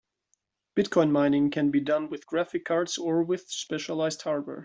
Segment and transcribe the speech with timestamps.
[0.75, 4.59] Bitcoin mining can be done with graphic cards or with specialized hardware.